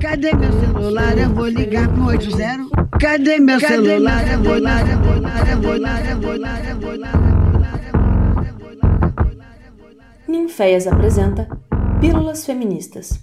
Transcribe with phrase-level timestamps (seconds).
[0.00, 1.18] Cadê meu celular?
[1.18, 2.70] Eu vou ligar pro 80.
[2.98, 4.26] Cadê meu celular?
[4.32, 7.20] Eu vou ligar, eu vou ligar, eu vou ligar, eu vou ligar, eu vou ligar.
[10.26, 11.46] Ninféias apresenta
[12.00, 13.20] Pílulas Feministas.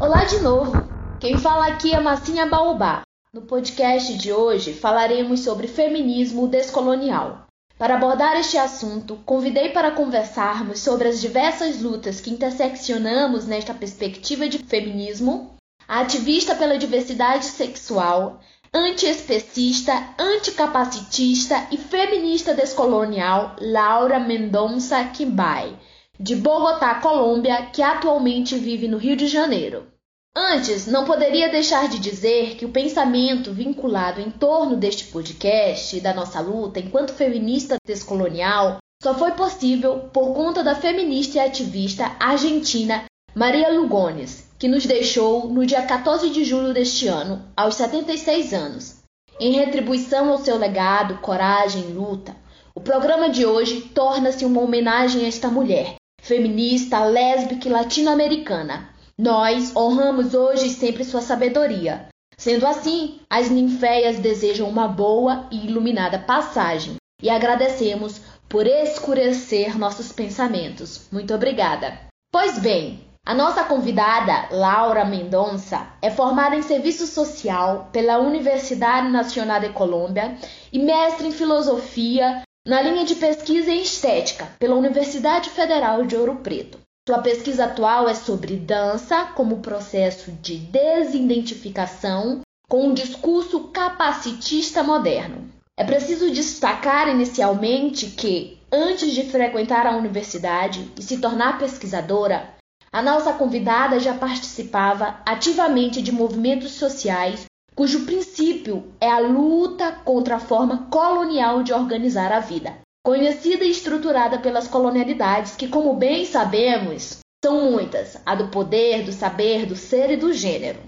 [0.00, 0.88] Olá de novo!
[1.20, 3.02] Quem fala aqui é Massinha Baobá.
[3.32, 7.49] No podcast de hoje falaremos sobre feminismo descolonial.
[7.80, 14.46] Para abordar este assunto, convidei para conversarmos sobre as diversas lutas que interseccionamos nesta perspectiva
[14.50, 15.56] de feminismo,
[15.88, 18.38] a ativista pela diversidade sexual,
[18.70, 25.74] antiespecista, anticapacitista e feminista descolonial Laura Mendonça Quimbay,
[26.20, 29.90] de Bogotá, Colômbia, que atualmente vive no Rio de Janeiro.
[30.36, 36.00] Antes, não poderia deixar de dizer que o pensamento vinculado em torno deste podcast e
[36.00, 42.14] da nossa luta enquanto feminista descolonial só foi possível por conta da feminista e ativista
[42.20, 43.04] argentina
[43.34, 49.00] Maria Lugones, que nos deixou no dia 14 de julho deste ano, aos 76 anos.
[49.40, 52.36] Em retribuição ao seu legado, coragem e luta,
[52.72, 59.76] o programa de hoje torna-se uma homenagem a esta mulher, feminista, lésbica e latino-americana nós
[59.76, 62.08] honramos hoje e sempre sua sabedoria.
[62.38, 70.10] Sendo assim, as ninféias desejam uma boa e iluminada passagem e agradecemos por escurecer nossos
[70.10, 71.06] pensamentos.
[71.12, 72.00] Muito obrigada.
[72.32, 79.60] Pois bem, a nossa convidada, Laura Mendonça, é formada em Serviço Social pela Universidade Nacional
[79.60, 80.38] de Colômbia
[80.72, 86.36] e mestre em Filosofia na linha de pesquisa em Estética pela Universidade Federal de Ouro
[86.36, 86.78] Preto.
[87.08, 95.50] Sua pesquisa atual é sobre dança como processo de desidentificação com um discurso capacitista moderno.
[95.76, 102.54] É preciso destacar inicialmente que, antes de frequentar a universidade e se tornar pesquisadora,
[102.92, 110.36] a nossa convidada já participava ativamente de movimentos sociais cujo princípio é a luta contra
[110.36, 116.24] a forma colonial de organizar a vida conhecida e estruturada pelas colonialidades, que, como bem
[116.24, 120.78] sabemos, são muitas: a do poder, do saber, do ser e do gênero.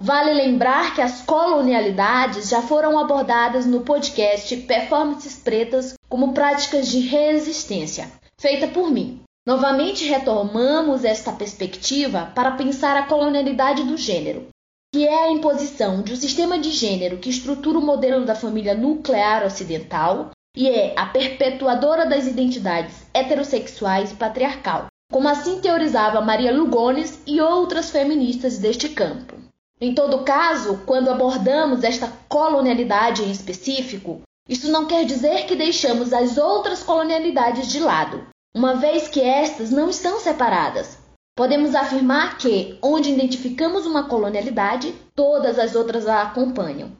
[0.00, 7.00] Vale lembrar que as colonialidades já foram abordadas no podcast Performances Pretas como práticas de
[7.00, 8.08] resistência,
[8.40, 9.20] feita por mim.
[9.44, 14.48] Novamente retomamos esta perspectiva para pensar a colonialidade do gênero,
[14.94, 18.74] que é a imposição de um sistema de gênero que estrutura o modelo da família
[18.74, 26.52] nuclear ocidental e é a perpetuadora das identidades heterossexuais e patriarcal, como assim teorizava Maria
[26.52, 29.36] Lugones e outras feministas deste campo.
[29.80, 36.12] Em todo caso, quando abordamos esta colonialidade em específico, isso não quer dizer que deixamos
[36.12, 40.98] as outras colonialidades de lado, uma vez que estas não estão separadas.
[41.36, 46.90] Podemos afirmar que, onde identificamos uma colonialidade, todas as outras a acompanham.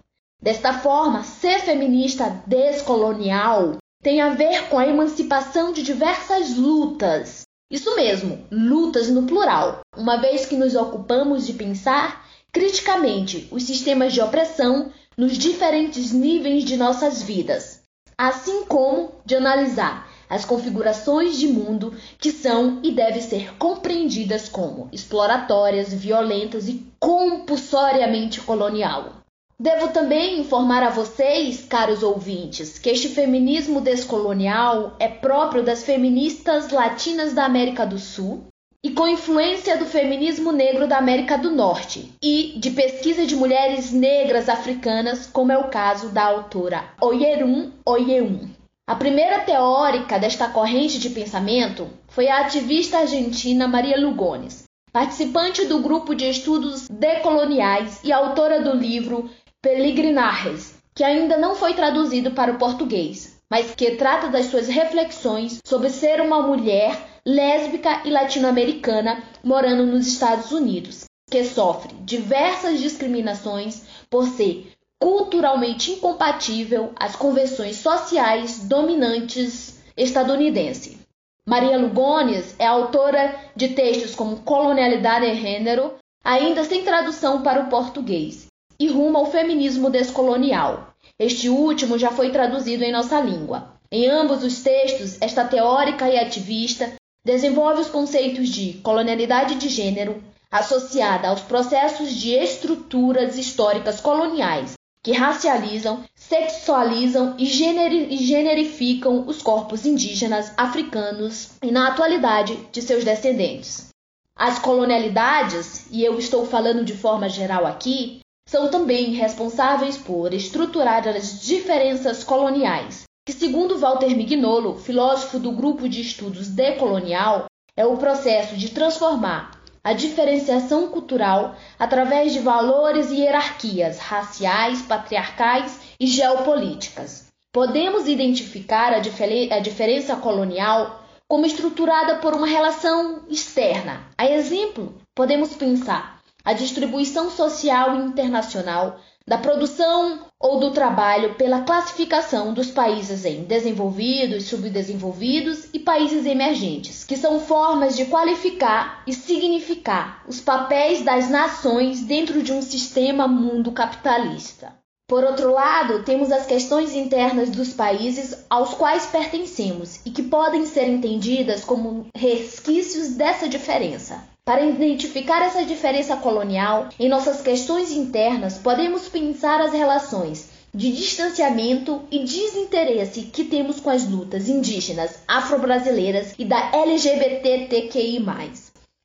[0.40, 7.42] Desta forma, ser feminista descolonial tem a ver com a emancipação de diversas lutas.
[7.70, 14.12] Isso mesmo, lutas no plural, uma vez que nos ocupamos de pensar criticamente os sistemas
[14.12, 17.82] de opressão nos diferentes níveis de nossas vidas,
[18.16, 24.88] assim como de analisar as configurações de mundo que são e devem ser compreendidas como
[24.92, 29.17] exploratórias, violentas e compulsoriamente colonial.
[29.60, 36.70] Devo também informar a vocês, caros ouvintes, que este feminismo descolonial é próprio das feministas
[36.70, 38.46] latinas da América do Sul
[38.84, 43.90] e com influência do feminismo negro da América do Norte e de pesquisa de mulheres
[43.90, 48.48] negras africanas, como é o caso da autora Oyerum Oyeum.
[48.88, 55.80] A primeira teórica desta corrente de pensamento foi a ativista argentina Maria Lugones, participante do
[55.80, 59.28] grupo de estudos decoloniais e autora do livro
[59.60, 65.58] Peligrinajes, que ainda não foi traduzido para o português, mas que trata das suas reflexões
[65.66, 73.82] sobre ser uma mulher lésbica e latino-americana morando nos Estados Unidos, que sofre diversas discriminações
[74.08, 80.98] por ser culturalmente incompatível às convenções sociais dominantes estadunidenses.
[81.44, 87.68] Maria Lugones é autora de textos como Colonialidade e Gênero, ainda sem tradução para o
[87.68, 88.47] português,
[88.78, 90.94] e rumo ao feminismo descolonial.
[91.18, 93.72] Este último já foi traduzido em nossa língua.
[93.90, 96.92] Em ambos os textos, esta teórica e ativista
[97.24, 105.12] desenvolve os conceitos de colonialidade de gênero associada aos processos de estruturas históricas coloniais que
[105.12, 113.88] racializam, sexualizam e, e generificam os corpos indígenas africanos e, na atualidade, de seus descendentes.
[114.34, 121.06] As colonialidades, e eu estou falando de forma geral aqui, são também responsáveis por estruturar
[121.06, 127.44] as diferenças coloniais, que, segundo Walter Mignolo, filósofo do grupo de estudos decolonial,
[127.76, 129.50] é o processo de transformar
[129.84, 137.26] a diferenciação cultural através de valores e hierarquias raciais, patriarcais e geopolíticas.
[137.52, 144.06] Podemos identificar a, difer a diferença colonial como estruturada por uma relação externa.
[144.16, 146.17] A exemplo, podemos pensar
[146.48, 154.44] a distribuição social internacional da produção ou do trabalho pela classificação dos países em desenvolvidos,
[154.44, 162.00] subdesenvolvidos e países emergentes, que são formas de qualificar e significar os papéis das nações
[162.00, 164.72] dentro de um sistema mundo capitalista.
[165.06, 170.64] Por outro lado, temos as questões internas dos países aos quais pertencemos e que podem
[170.64, 174.26] ser entendidas como resquícios dessa diferença.
[174.48, 182.00] Para identificar essa diferença colonial em nossas questões internas, podemos pensar as relações de distanciamento
[182.10, 188.24] e desinteresse que temos com as lutas indígenas, afro-brasileiras e da LGBTQI+.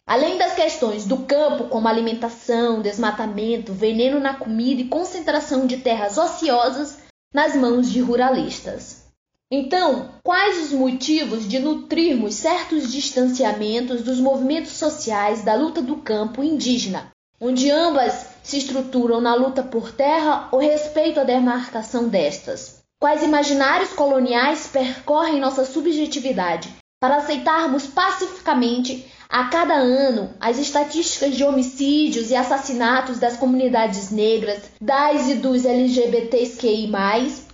[0.07, 6.17] Além das questões do campo, como alimentação, desmatamento, veneno na comida e concentração de terras
[6.17, 6.99] ociosas
[7.33, 8.92] nas mãos de ruralistas.
[9.55, 16.43] Então, quais os motivos de nutrirmos certos distanciamentos dos movimentos sociais da luta do campo
[16.43, 22.79] indígena, onde ambas se estruturam na luta por terra ou respeito à demarcação destas?
[22.99, 31.43] Quais imaginários coloniais percorrem nossa subjetividade para aceitarmos pacificamente a cada ano as estatísticas de
[31.43, 36.91] homicídios e assassinatos das comunidades negras, das e dos LGBTQI+,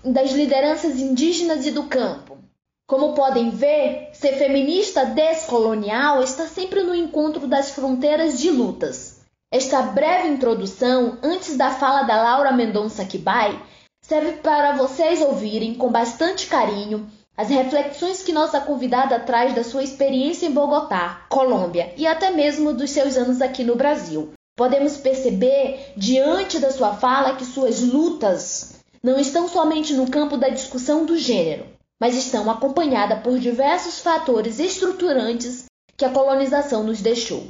[0.04, 2.38] das lideranças indígenas e do campo.
[2.86, 9.22] Como podem ver, ser feminista descolonial está sempre no encontro das fronteiras de lutas.
[9.50, 13.58] Esta breve introdução, antes da fala da Laura Mendonça Kibai,
[14.02, 17.10] serve para vocês ouvirem com bastante carinho
[17.40, 22.74] as reflexões que nossa convidada traz da sua experiência em Bogotá, Colômbia e até mesmo
[22.74, 24.34] dos seus anos aqui no Brasil.
[24.58, 30.50] Podemos perceber, diante da sua fala, que suas lutas não estão somente no campo da
[30.50, 31.66] discussão do gênero,
[31.98, 35.64] mas estão acompanhadas por diversos fatores estruturantes
[35.96, 37.48] que a colonização nos deixou.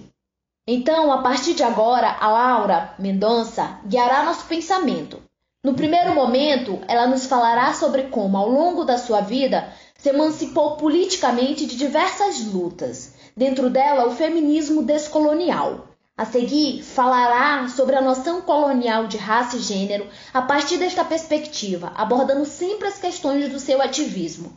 [0.68, 5.20] Então, a partir de agora, a Laura Mendonça guiará nosso pensamento.
[5.62, 10.78] No primeiro momento, ela nos falará sobre como, ao longo da sua vida, se emancipou
[10.78, 15.90] politicamente de diversas lutas, dentro dela o feminismo descolonial,
[16.20, 21.92] a seguir, falará sobre a noção colonial de raça e gênero a partir desta perspectiva,
[21.96, 24.54] abordando sempre as questões do seu ativismo.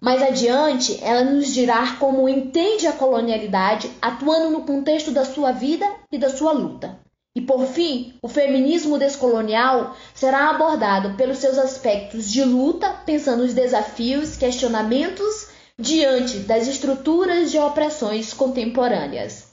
[0.00, 5.88] Mais adiante, ela nos dirá como entende a colonialidade atuando no contexto da sua vida
[6.12, 6.98] e da sua luta.
[7.36, 13.52] E por fim, o feminismo descolonial será abordado pelos seus aspectos de luta, pensando os
[13.52, 15.48] desafios, questionamentos
[15.78, 19.52] diante das estruturas de opressões contemporâneas.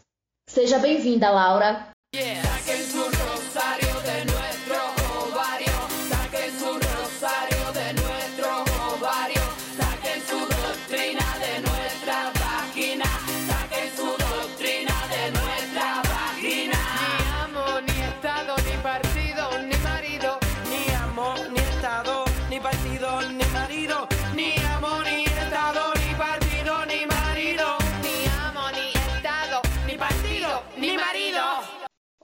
[0.49, 1.89] Seja bem-vinda, Laura.
[2.15, 2.52] Yeah.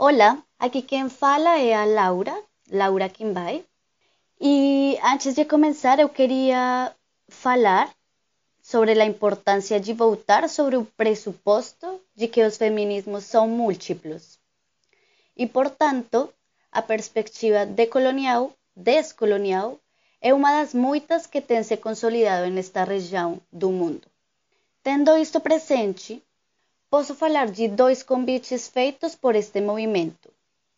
[0.02, 2.34] Hola, aquí quien fala é a Laura,
[2.70, 3.66] Laura Kimbay.
[4.40, 6.96] E antes de começar, eu queria
[7.28, 7.94] falar
[8.62, 14.40] sobre a importância de voltar sobre o pressuposto de que os feminismos são múltiplos.
[15.36, 16.34] E, portanto,
[16.72, 19.78] a perspectiva decolonial, descolonial,
[20.22, 24.08] é uma das muitas que tem se consolidado nesta região do mundo.
[24.82, 26.24] Tendo isto presente,
[26.90, 30.34] posso falar de dois convites feitos por este movimento: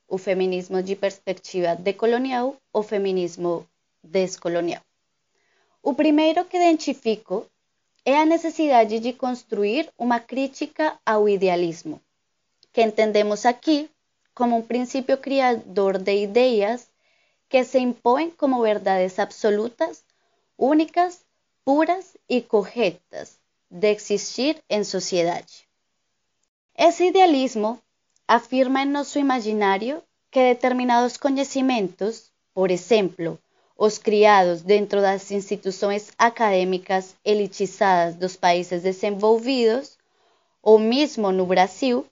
[0.08, 3.66] o feminismo de perspectiva decolonial ou feminismo
[4.04, 4.82] descolonial.
[5.82, 7.46] O primeiro que identifico
[8.04, 12.02] é a necessidade de construir uma crítica ao idealismo,
[12.74, 13.90] que entendemos aqui
[14.34, 16.90] como um princípio criador de ideias
[17.48, 20.04] que se impõem como verdades absolutas,
[20.58, 21.22] únicas,
[21.64, 23.40] puras e corretas
[23.70, 25.71] de existir em sociedade.
[26.90, 27.80] Ese idealismo
[28.26, 33.38] afirma en nuestro imaginario que determinados conocimientos por exemplo,
[33.78, 40.00] os criados dentro das instituições acadêmicas elitizadas dos países desenvolvidos,
[40.60, 42.04] ou mesmo no Brasil,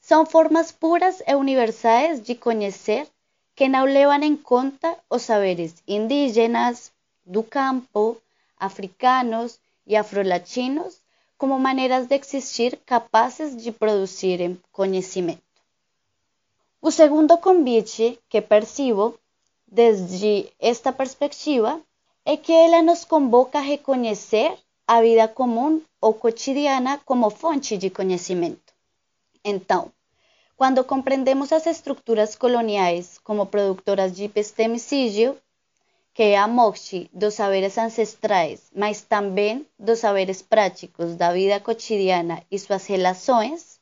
[0.00, 3.06] são formas puras e universais de conhecer
[3.54, 6.90] que não levam em conta os saberes indígenas,
[7.26, 8.16] do campo,
[8.58, 11.02] africanos e afrolatinos
[11.40, 15.40] como maneiras de existir capazes de produzirem conhecimento.
[16.82, 19.18] O segundo convite que percibo
[19.66, 21.80] desde esta perspectiva
[22.26, 24.54] é que ela nos convoca a reconhecer
[24.86, 28.74] a vida comum ou cotidiana como fonte de conhecimento.
[29.42, 29.90] Então,
[30.58, 35.38] quando compreendemos as estruturas coloniais como produtoras de epistemicídio,
[36.20, 42.44] que é a morte dos saberes ancestrais, mas também dos saberes práticos da vida cotidiana
[42.50, 43.80] e suas relações,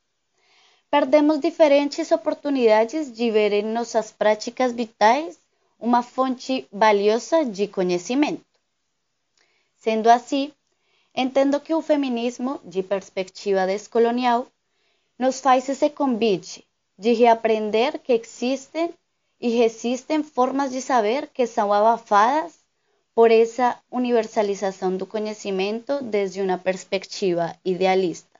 [0.89, 5.37] perdemos diferentes oportunidades de ver em nossas práticas vitais
[5.81, 8.47] uma fonte valiosa de conhecimento.
[9.77, 10.53] Sendo assim,
[11.13, 14.47] entendo que o feminismo, de perspectiva descolonial,
[15.19, 16.65] nos faz esse convite
[16.97, 18.95] de reaprender que existem
[19.41, 22.59] e resistem formas de saber que são abafadas
[23.15, 28.39] por essa universalização do conhecimento desde uma perspectiva idealista.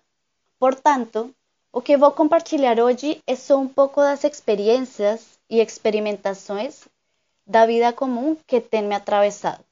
[0.59, 1.35] Portanto,
[1.73, 6.89] o que vou compartilhar hoje só um pouco das experiências e experimentações
[7.47, 9.65] da vida comum que tem me atravessado.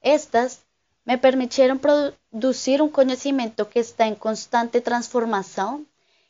[0.00, 0.60] Estas
[1.06, 5.84] me permitiram produzir um conhecimento que está em constante transformação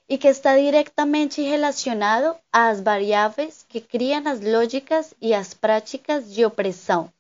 [0.09, 6.45] e que está diretamente relacionado às variáveis que criam as lógicas e as práticas de
[6.45, 7.13] opressão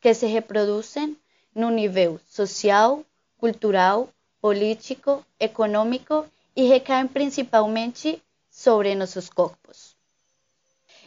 [0.00, 1.16] que se reproduzem
[1.54, 3.04] no nível social,
[3.38, 4.08] cultural,
[4.40, 9.96] político, econômico e recaem principalmente sobre nossos corpos.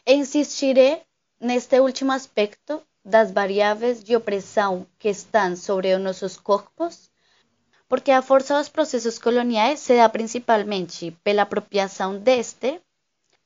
[0.08, 1.02] Insistirei
[1.40, 7.12] neste último aspecto das variáveis de opressão que estão sobre os nossos corpos,
[7.88, 12.82] porque a força dos processos coloniais se dá principalmente pela apropriação deste,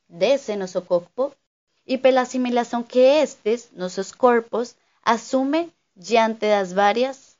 [0.07, 1.33] desse nosso corpo,
[1.89, 7.35] e pela assimilação que estes, nossos corpos, assumem diante das várias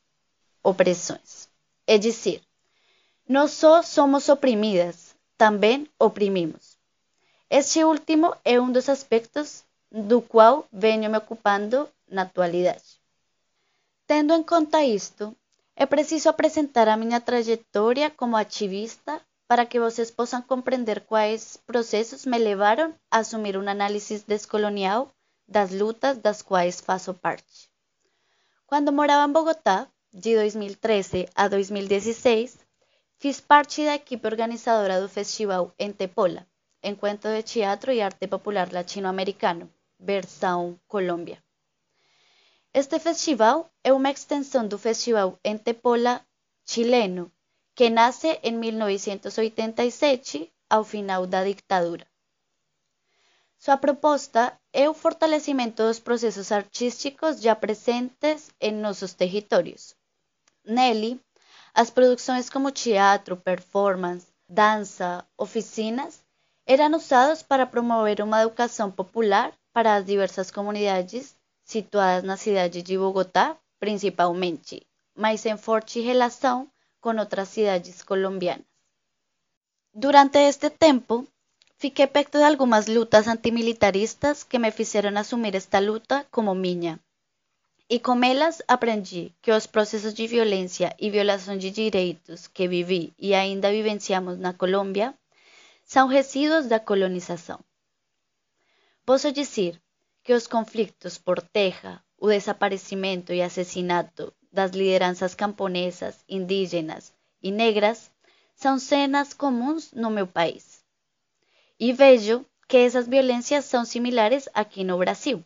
[0.64, 1.48] opressões.
[1.86, 2.42] É dizer,
[3.28, 6.80] não só somos oprimidas, também oprimimos.
[7.48, 13.00] Este último é um dos aspectos do qual venho me ocupando na atualidade.
[14.08, 15.36] Tendo em conta isto,
[15.82, 22.26] é preciso apresentar a minha trajetória como ativista para que vocês possam compreender quais processos
[22.26, 25.10] me levaram a assumir uma análise descolonial
[25.48, 27.70] das lutas das quais faço parte.
[28.68, 32.60] Quando morava em Bogotá, de 2013 a 2016,
[33.18, 36.46] fiz parte da equipe organizadora do festival Entepola,
[36.84, 41.42] Encuentro de Teatro e Arte Popular Latino-Americano, versão Colômbia.
[42.72, 46.24] Este festival é uma extensão do Festival Entepola
[46.64, 47.32] chileno,
[47.76, 52.06] que nasce em 1987, ao final da ditadura.
[53.58, 59.96] Sua proposta é o fortalecimento dos processos artísticos já presentes em nossos territórios.
[60.64, 61.20] Nele,
[61.74, 66.24] as produções como teatro, performance, dança, oficinas
[66.68, 71.36] eram usadas para promover uma educação popular para as diversas comunidades
[71.74, 74.76] situadas na cidade de Bogotá, principalmente,
[75.16, 76.58] mas em forte relação
[77.00, 78.66] com outras cidades colombianas.
[79.94, 81.16] Durante este tempo,
[81.78, 87.00] fiquei perto de algumas lutas antimilitaristas que me fizeram assumir esta luta como minha.
[87.88, 93.14] E com elas aprendi que os processos de violência e violação de direitos que vivi
[93.18, 95.14] e ainda vivenciamos na Colômbia
[95.86, 97.60] são resíduos da colonização.
[99.06, 99.80] Posso dizer
[100.24, 108.12] que os conflitos por terra, o desaparecimento e assassinato das lideranças camponesas, indígenas e negras
[108.56, 110.84] são cenas comuns no meu país.
[111.80, 115.44] E vejo que essas violências são similares aqui no Brasil.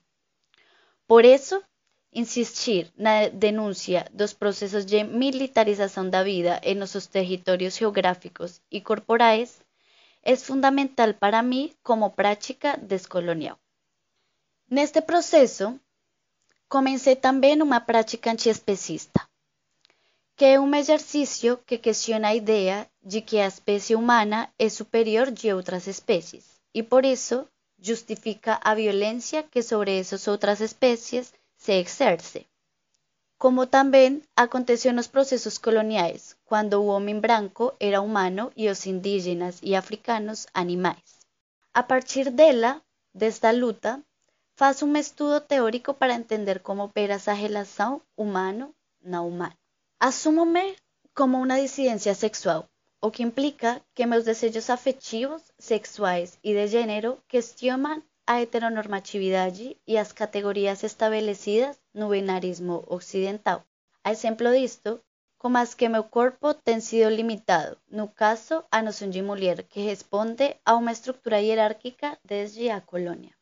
[1.08, 1.63] Por isso,
[2.12, 9.62] insistir na denúncia dos processos de militarização da vida em nossos territórios geográficos e corporais
[10.24, 13.62] es fundamental para mí como práctica descolonial.
[14.77, 15.80] Neste processo,
[16.68, 19.22] comecei também uma prática antiespecista,
[20.36, 25.30] que é um exercício que questiona a ideia de que a espécie humana é superior
[25.30, 27.48] de outras espécies e por isso
[27.80, 32.48] justifica a violência que sobre essas outras espécies se exerce.
[33.38, 39.60] Como também aconteceu nos processos coloniais, quando o homem branco era humano e os indígenas
[39.62, 41.27] e africanos animais.
[41.72, 42.82] A partir dela,
[43.13, 44.03] desta luta,
[44.55, 49.57] Faço um estudo teórico para entender como opera essa relação humano-não humano.
[50.00, 50.75] Assumo-me
[51.15, 52.69] como uma dissidência sexual,
[53.01, 59.98] o que implica que meus desejos afetivos, sexuais e de gênero questionam a heteronormatividade e
[59.98, 63.63] as categorias estabelecidas no binarismo ocidental.
[64.03, 65.01] A exemplo disto,
[65.39, 69.81] como as que meu corpo tem sido limitado, no caso, a noção de mulher, que
[69.81, 73.33] responde a uma estrutura hierárquica desde a colônia.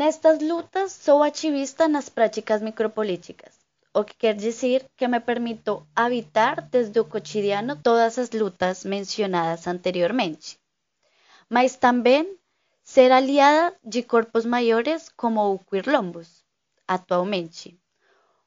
[0.00, 3.52] Nestas lutas, sou ativista nas práticas micropolíticas,
[3.92, 9.66] o que quer dizer que me permito habitar desde o cotidiano todas as lutas mencionadas
[9.66, 10.58] anteriormente,
[11.46, 12.38] mas também
[12.82, 16.42] ser aliada de corpos maiores como o Queerlombos,
[16.88, 17.78] atualmente,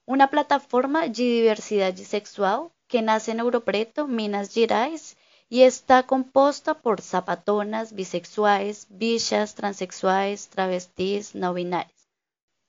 [0.08, 5.16] uma plataforma de diversidade sexual que nace en Ouro Preto, Minas Gerais,
[5.50, 11.96] y está composta por zapatonas, bisexuais, bichas, transexuais, travestis, não binárias.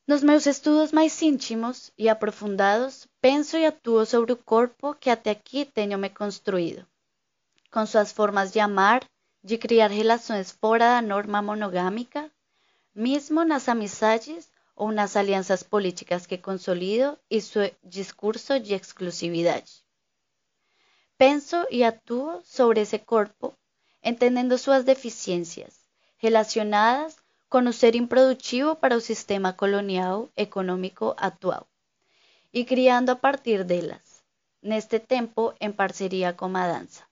[0.06, 5.30] Nos meus estudos mais íntimos e aprofundados, penso e atuo sobre o corpo que até
[5.30, 6.86] aqui tenho me construído,
[7.72, 9.04] com suas formas de amar,
[9.42, 12.30] de criar relações fora da norma monogâmica,
[12.94, 19.85] mesmo nas amizades ou nas alianças políticas que consolido e seu discurso de exclusividade.
[21.18, 23.54] Penso y actúo sobre ese cuerpo,
[24.02, 25.86] entendiendo sus deficiencias
[26.20, 27.16] relacionadas
[27.48, 31.64] con un ser improductivo para el sistema colonial económico actual
[32.52, 34.24] y criando a partir de ellas,
[34.60, 37.08] este tiempo en parcería con la danza.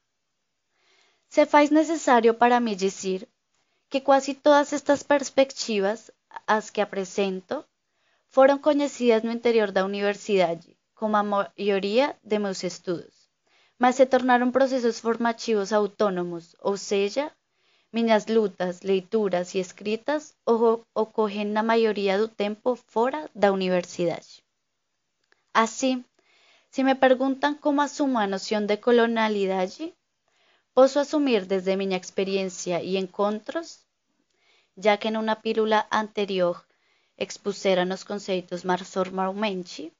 [1.28, 3.30] Se faz necesario para mí decir
[3.88, 6.12] que casi todas estas perspectivas
[6.46, 7.66] as que apresento
[8.28, 10.61] fueron conocidas no interior da universidad,
[10.92, 13.23] como a mayoría de mis estudios
[13.84, 17.30] mas se tornaram processos formativos autônomos, ou seja,
[17.92, 20.34] minhas lutas, leituras e escritas
[20.94, 24.42] ocorrem na maioria do tempo fora da universidade.
[25.52, 26.02] Assim,
[26.70, 29.92] se me perguntam como assumo a noção de colonialidade,
[30.72, 33.85] posso assumir desde minha experiência e encontros,
[34.78, 36.56] já que numa pílula anterior
[37.18, 39.92] expusera nos conceitos mais formalmente,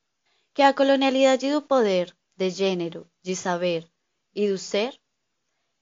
[0.55, 3.89] que a colonialidade do poder de gênero, de saber
[4.35, 4.99] e do ser,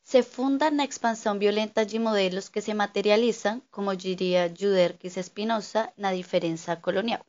[0.02, 6.12] se funda na expansão violenta de modelos que se materializam, como diria Juderquis Spinoza, na
[6.14, 7.24] diferença colonial.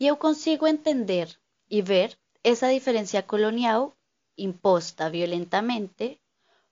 [0.00, 1.28] E eu consigo entender
[1.70, 3.94] e ver essa diferença colonial
[4.36, 6.20] imposta violentamente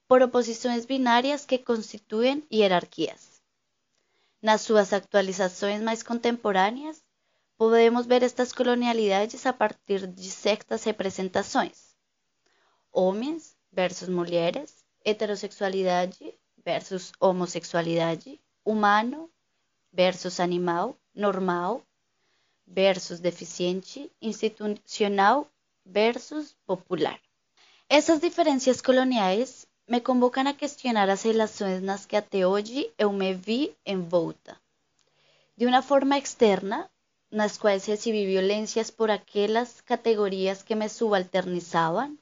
[0.08, 3.40] por oposições binárias que constituem hierarquias.
[4.42, 7.04] Nas suas actualizações mais contemporâneas,
[7.60, 11.94] podemos ver estas colonialidades a partir de certas representações.
[12.90, 19.30] Homens versus mulheres, heterossexualidade versus homossexualidade, humano
[19.92, 21.82] versus animal, normal
[22.66, 25.46] versus deficiente, institucional
[25.84, 27.20] versus popular.
[27.90, 33.34] Essas diferenças coloniais me convocam a questionar as relações nas que até hoje eu me
[33.34, 34.58] vi envolta.
[35.58, 36.90] De uma forma externa,
[37.30, 42.18] las cuales recibí violencias por aquellas categorías que me subalternizaban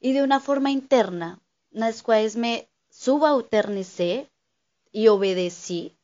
[0.00, 4.30] y de una forma interna, las cuales me subalternicé
[4.92, 5.96] y obedecí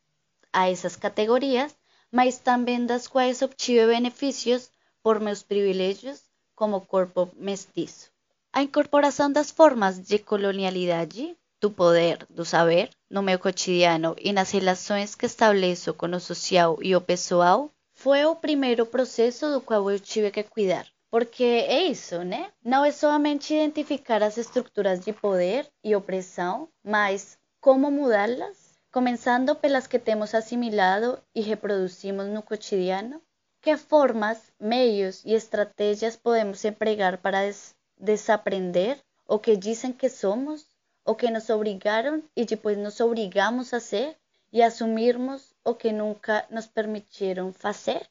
[0.51, 1.75] a esas categorías,
[2.09, 4.71] mas también las cuales obtuve beneficios
[5.03, 6.23] por meus privilegios
[6.55, 8.07] como corpo mestizo.
[8.51, 14.49] A incorporação das formas de colonialidade, do poder, do saber, no meu cotidiano e nas
[14.49, 17.71] relações que estabeleço com o social e o pessoal,
[18.03, 20.87] foi o primeiro processo do qual eu tive que cuidar.
[21.11, 22.49] Porque é isso, né?
[22.63, 29.85] Não é somente identificar as estruturas de poder e opressão, mas como mudá-las, começando pelas
[29.85, 33.21] que temos assimilado e reproduzimos no cotidiano.
[33.61, 40.65] Que formas, meios e estratégias podemos empregar para des desaprender o que dizem que somos,
[41.05, 44.15] o que nos obrigaram e depois nos obrigamos a ser
[44.53, 48.07] e assumirmos o que nunca nos permitiram fazer?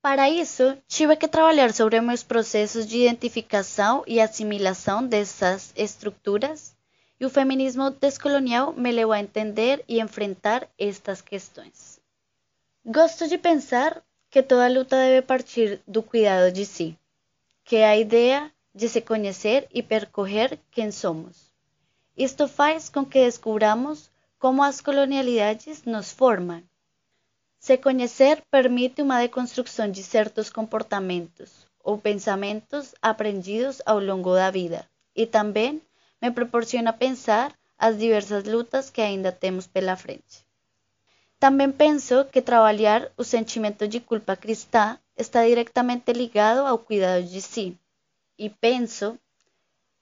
[0.00, 6.76] Para isso, tive que trabalhar sobre meus processos de identificação e assimilação dessas estruturas,
[7.20, 12.00] e o feminismo descolonial me levou a entender e enfrentar estas questões.
[12.86, 16.96] Gosto de pensar que toda luta deve partir do cuidado de si,
[17.64, 21.52] que a ideia de se conhecer e percorrer quem somos.
[22.16, 26.62] Isto faz com que descubramos como as colonialidades nos formam.
[27.58, 34.88] Se conhecer permite uma deconstrução de certos comportamentos ou pensamentos aprendidos ao longo da vida
[35.14, 35.82] e também
[36.22, 40.46] me proporciona pensar as diversas lutas que ainda temos pela frente.
[41.38, 47.40] Também penso que trabalhar o sentimento de culpa cristã está diretamente ligado ao cuidado de
[47.40, 47.78] si.
[48.36, 49.18] E penso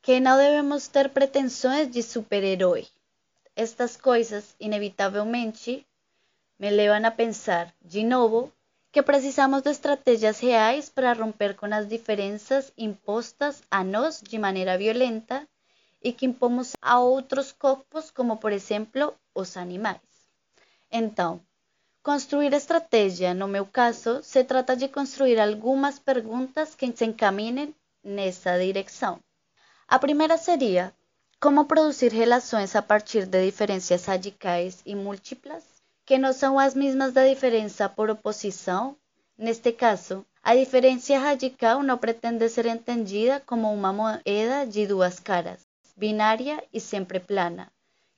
[0.03, 2.87] que não devemos ter pretensões de super-herói.
[3.57, 5.87] Estas coisas, inevitavelmente,
[6.59, 8.53] me levam a pensar, de novo,
[8.93, 14.77] que precisamos de estratégias reais para romper com as diferenças impostas a nós de maneira
[14.77, 15.49] violenta
[16.03, 20.03] e que impomos a outros corpos, como por exemplo os animais.
[20.91, 21.41] Então,
[22.03, 28.59] construir estratégia, no meu caso, se trata de construir algumas perguntas que se encaminem nessa
[28.59, 29.19] direção.
[29.89, 30.95] A primeira seria:
[31.39, 35.65] como produzir relações a partir de diferenças radicais e múltiplas,
[36.05, 38.97] que não são as mesmas da diferença por oposição?
[39.37, 45.61] Neste caso, a diferença radical não pretende ser entendida como uma moeda de duas caras,
[45.97, 47.71] binária e sempre plana,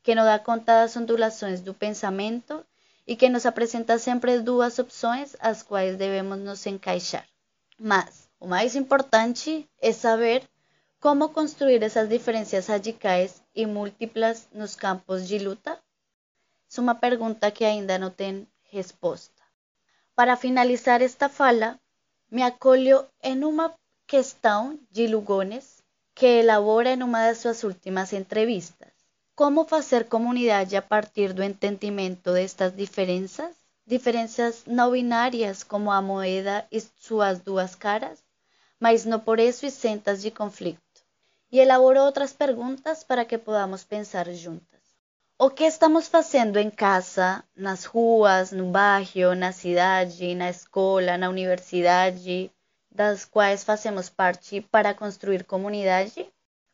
[0.03, 2.65] que não dá conta das ondulações do pensamento
[3.07, 7.27] e que nos apresenta sempre duas opções às quais devemos nos encaixar.
[7.81, 10.49] Mas o mais importante é saber
[11.01, 15.39] como construir essas diferenças radicais e múltiplas nos campos de?
[16.77, 19.43] É uma pergunta que ainda não tem resposta.
[20.15, 21.79] Para finalizar esta fala,
[22.29, 23.73] me acolho em uma
[24.09, 25.81] questão de Lugones
[26.17, 28.93] que elabora em uma das suas últimas entrevistas.
[29.37, 33.55] Como fazer comunidade a partir do entendimento destas diferenças?
[33.87, 38.19] Diferenças não binárias como a moeda e suas duas caras,
[38.81, 40.88] mas não por isso isentas de conflito.
[41.51, 44.83] E elaborou outras perguntas para que podamos pensar juntas.
[45.41, 51.29] O que estamos fazendo em casa, nas ruas, no bairro, na cidade, na escola, na
[51.29, 52.51] universidade,
[52.91, 56.29] das quais fazemos parte para construir comunidade?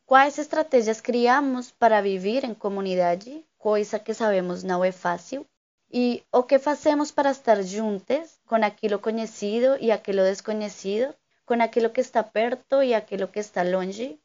[0.06, 5.46] Quais estratégias criamos para viver em comunidade, coisa que sabemos não é fácil?
[5.92, 11.14] E o que fazemos para estar juntos com aquilo conhecido e aquilo desconhecido,
[11.46, 14.18] com aquilo que está perto e aquilo que está longe?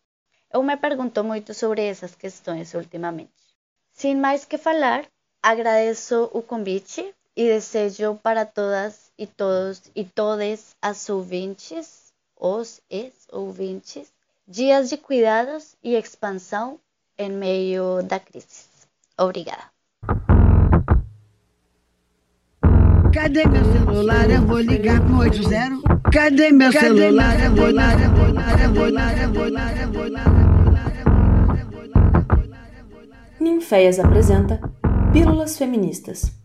[0.51, 3.31] Eu me pergunto muito sobre essas questões ultimamente.
[3.91, 5.05] Sem mais que falar,
[5.43, 14.11] agradeço o convite e desejo para todas e todos e todas as ouvintes, os ex-ouvintes,
[14.47, 16.79] dias de cuidados e expansão
[17.17, 18.67] em meio da crise.
[19.17, 19.78] Obrigada.
[23.13, 24.29] Cadê meu celular?
[24.29, 25.99] Eu vou ligar pro 80.
[26.11, 27.43] Cadê meu celular?
[27.43, 30.39] Eu vou ligar, eu vou ligar, eu vou ligar, eu vou ligar, eu vou ligar.
[33.39, 34.59] Ninféias apresenta
[35.11, 36.38] Pílulas Feministas